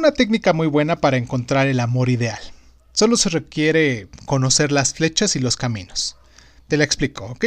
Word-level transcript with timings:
una 0.00 0.12
técnica 0.12 0.54
muy 0.54 0.66
buena 0.66 0.96
para 0.96 1.18
encontrar 1.18 1.66
el 1.66 1.78
amor 1.78 2.08
ideal. 2.08 2.40
Solo 2.92 3.18
se 3.18 3.28
requiere 3.28 4.08
conocer 4.24 4.72
las 4.72 4.94
flechas 4.94 5.36
y 5.36 5.40
los 5.40 5.56
caminos. 5.56 6.16
Te 6.68 6.78
la 6.78 6.84
explico, 6.84 7.26
¿ok? 7.26 7.44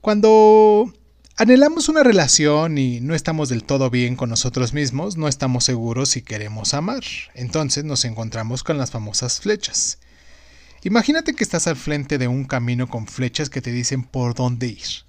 Cuando 0.00 0.92
anhelamos 1.36 1.88
una 1.88 2.04
relación 2.04 2.78
y 2.78 3.00
no 3.00 3.16
estamos 3.16 3.48
del 3.48 3.64
todo 3.64 3.90
bien 3.90 4.14
con 4.14 4.30
nosotros 4.30 4.72
mismos, 4.72 5.16
no 5.16 5.26
estamos 5.26 5.64
seguros 5.64 6.10
si 6.10 6.22
queremos 6.22 6.74
amar. 6.74 7.02
Entonces 7.34 7.84
nos 7.84 8.04
encontramos 8.04 8.62
con 8.62 8.78
las 8.78 8.92
famosas 8.92 9.40
flechas. 9.40 9.98
Imagínate 10.84 11.34
que 11.34 11.42
estás 11.42 11.66
al 11.66 11.76
frente 11.76 12.18
de 12.18 12.28
un 12.28 12.44
camino 12.44 12.88
con 12.88 13.08
flechas 13.08 13.50
que 13.50 13.60
te 13.60 13.72
dicen 13.72 14.04
por 14.04 14.36
dónde 14.36 14.68
ir. 14.68 15.04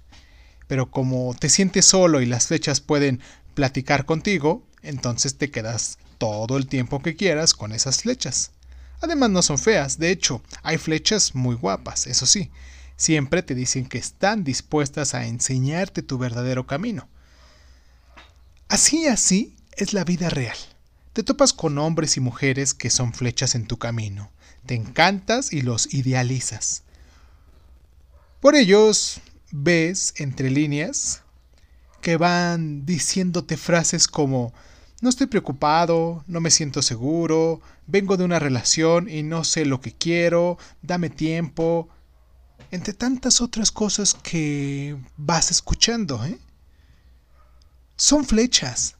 Pero 0.66 0.90
como 0.90 1.32
te 1.38 1.48
sientes 1.48 1.86
solo 1.86 2.20
y 2.20 2.26
las 2.26 2.48
flechas 2.48 2.80
pueden 2.80 3.20
platicar 3.54 4.04
contigo, 4.04 4.64
entonces 4.82 5.38
te 5.38 5.52
quedas 5.52 5.98
todo 6.20 6.58
el 6.58 6.66
tiempo 6.66 7.00
que 7.00 7.16
quieras 7.16 7.54
con 7.54 7.72
esas 7.72 8.02
flechas. 8.02 8.50
Además 9.00 9.30
no 9.30 9.40
son 9.40 9.58
feas, 9.58 9.98
de 9.98 10.10
hecho, 10.10 10.42
hay 10.62 10.76
flechas 10.76 11.34
muy 11.34 11.56
guapas, 11.56 12.06
eso 12.06 12.26
sí, 12.26 12.50
siempre 12.96 13.42
te 13.42 13.54
dicen 13.54 13.86
que 13.86 13.96
están 13.96 14.44
dispuestas 14.44 15.14
a 15.14 15.24
enseñarte 15.26 16.02
tu 16.02 16.18
verdadero 16.18 16.66
camino. 16.66 17.08
Así, 18.68 19.06
así 19.06 19.56
es 19.72 19.94
la 19.94 20.04
vida 20.04 20.28
real. 20.28 20.58
Te 21.14 21.22
topas 21.22 21.54
con 21.54 21.78
hombres 21.78 22.18
y 22.18 22.20
mujeres 22.20 22.74
que 22.74 22.90
son 22.90 23.14
flechas 23.14 23.54
en 23.54 23.66
tu 23.66 23.78
camino, 23.78 24.30
te 24.66 24.74
encantas 24.74 25.54
y 25.54 25.62
los 25.62 25.94
idealizas. 25.94 26.82
Por 28.40 28.54
ellos 28.54 29.22
ves 29.50 30.12
entre 30.18 30.50
líneas 30.50 31.22
que 32.02 32.18
van 32.18 32.84
diciéndote 32.84 33.56
frases 33.56 34.06
como 34.06 34.52
no 35.00 35.08
estoy 35.08 35.26
preocupado, 35.26 36.24
no 36.26 36.40
me 36.40 36.50
siento 36.50 36.82
seguro, 36.82 37.60
vengo 37.86 38.16
de 38.16 38.24
una 38.24 38.38
relación 38.38 39.08
y 39.08 39.22
no 39.22 39.44
sé 39.44 39.64
lo 39.64 39.80
que 39.80 39.92
quiero, 39.92 40.58
dame 40.82 41.08
tiempo, 41.08 41.88
entre 42.70 42.92
tantas 42.92 43.40
otras 43.40 43.72
cosas 43.72 44.14
que 44.14 44.96
vas 45.16 45.50
escuchando, 45.50 46.24
¿eh? 46.24 46.38
Son 47.96 48.24
flechas. 48.24 48.96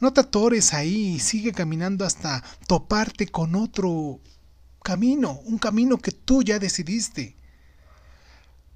No 0.00 0.12
te 0.12 0.20
atores 0.20 0.74
ahí 0.74 1.14
y 1.14 1.20
sigue 1.20 1.52
caminando 1.52 2.04
hasta 2.04 2.44
toparte 2.66 3.26
con 3.28 3.54
otro 3.54 4.20
camino, 4.82 5.40
un 5.44 5.58
camino 5.58 5.98
que 5.98 6.12
tú 6.12 6.42
ya 6.42 6.58
decidiste. 6.58 7.36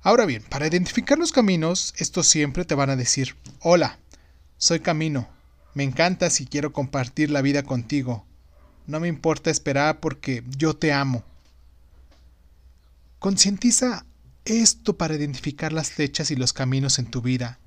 Ahora 0.03 0.25
bien, 0.25 0.43
para 0.49 0.67
identificar 0.67 1.19
los 1.19 1.31
caminos, 1.31 1.93
estos 1.99 2.27
siempre 2.27 2.65
te 2.65 2.75
van 2.75 2.89
a 2.89 2.97
decir, 2.97 3.37
hola, 3.61 3.99
soy 4.57 4.81
camino, 4.81 5.29
me 5.75 5.85
encanta 5.85 6.31
si 6.31 6.47
quiero 6.47 6.73
compartir 6.73 7.31
la 7.31 7.43
vida 7.43 7.63
contigo, 7.63 8.25
no 8.87 9.01
me 9.01 9.09
importa 9.09 9.51
esperar 9.51 10.01
porque 10.01 10.43
yo 10.57 10.75
te 10.75 10.93
amo. 10.93 11.23
Concientiza 13.19 14.05
esto 14.45 14.97
para 14.97 15.15
identificar 15.15 15.73
las 15.73 15.91
flechas 15.91 16.31
y 16.31 16.37
los 16.37 16.53
caminos 16.53 16.99
en 16.99 17.07
tu 17.07 17.23
vida 17.23 17.59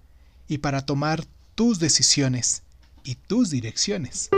y 0.48 0.58
para 0.58 0.86
tomar 0.86 1.24
tus 1.56 1.80
decisiones 1.80 2.64
y 3.04 3.16
tus 3.16 3.50
direcciones. 3.50 4.30